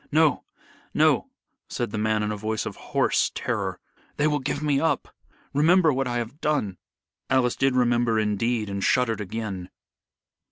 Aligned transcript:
"No! 0.11 0.45
no!" 0.95 1.27
said 1.67 1.91
the 1.91 1.99
man 1.99 2.23
in 2.23 2.31
a 2.31 2.35
voice 2.35 2.65
of 2.65 2.75
hoarse 2.75 3.29
terror. 3.35 3.79
"They 4.17 4.25
will 4.25 4.39
give 4.39 4.63
me 4.63 4.79
up. 4.79 5.15
Remember 5.53 5.93
what 5.93 6.07
I 6.07 6.17
have 6.17 6.41
done." 6.41 6.77
Alice 7.29 7.55
did 7.55 7.75
remember 7.75 8.17
indeed, 8.17 8.67
and 8.67 8.83
shuddered 8.83 9.21
again. 9.21 9.69